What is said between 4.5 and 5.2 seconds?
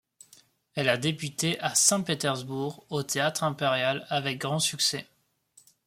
succès.